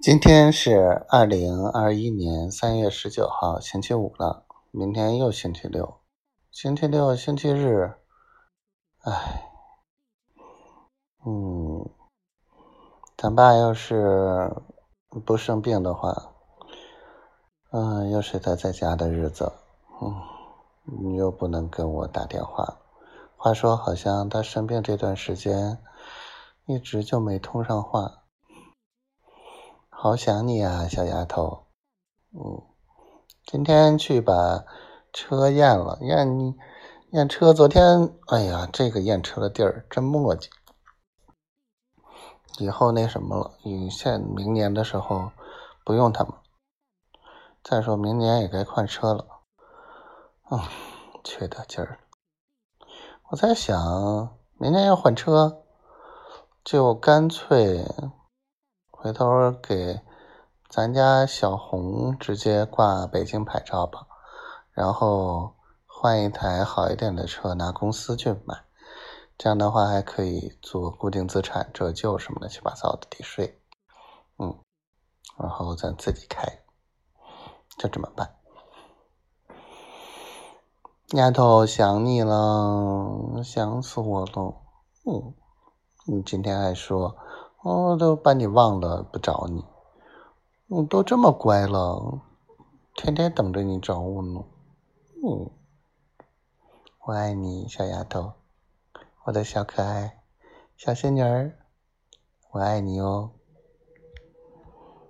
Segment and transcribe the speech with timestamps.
[0.00, 4.46] 今天是二零二一年三月十九号，星期五了。
[4.72, 6.00] 明天又星期六，
[6.50, 7.94] 星期六、星期日，
[9.02, 9.50] 唉，
[11.24, 11.88] 嗯，
[13.16, 14.52] 咱爸要是
[15.24, 16.32] 不生病的话，
[17.70, 19.52] 嗯，又是他在家的日子，
[20.00, 20.20] 嗯，
[21.04, 22.78] 你又不能跟我打电话。
[23.36, 25.78] 话说，好像他生病这段时间，
[26.66, 28.21] 一直就没通上话。
[30.02, 31.66] 好想你啊，小丫头。
[32.32, 32.60] 嗯，
[33.46, 34.64] 今天去把
[35.12, 36.56] 车验了，验
[37.12, 37.54] 验车。
[37.54, 40.48] 昨天，哎呀，这个验车的地儿真磨叽。
[42.58, 45.30] 以后那什么了，你现明年的时候
[45.84, 46.32] 不用他们。
[47.62, 49.24] 再说明年也该换车了。
[50.50, 50.58] 嗯，
[51.22, 52.00] 缺德劲儿。
[53.28, 55.62] 我在想，明年要换车，
[56.64, 57.86] 就干脆。
[59.02, 60.00] 回头给
[60.70, 64.06] 咱家小红直接挂北京牌照吧，
[64.70, 68.62] 然后换一台好一点的车，拿公司去买，
[69.36, 73.60] 这样的话还可以做固定资产折旧什么乱七八糟的抵税，
[74.38, 74.56] 嗯，
[75.36, 76.60] 然后咱自己开，
[77.78, 78.36] 就这么办。
[81.08, 84.54] 丫头想你了，想死我了，
[85.06, 85.34] 嗯，
[86.06, 87.16] 你今天还说。
[87.64, 89.64] 我都把你忘了，不找你。
[90.66, 92.20] 我都这么乖了，
[92.96, 94.44] 天天等着你找我呢。
[95.22, 95.48] 嗯，
[97.06, 98.32] 我爱你，小丫头，
[99.24, 100.22] 我的小可爱，
[100.76, 101.56] 小仙女儿，
[102.50, 103.30] 我爱你哦。